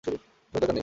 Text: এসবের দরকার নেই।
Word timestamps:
এসবের 0.03 0.19
দরকার 0.53 0.69
নেই। 0.69 0.79